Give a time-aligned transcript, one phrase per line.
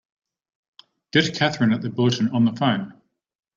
[1.11, 2.99] Get Katherine at the Bulletin on the phone!